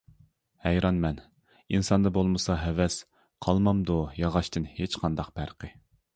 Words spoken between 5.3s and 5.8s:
پەرقى.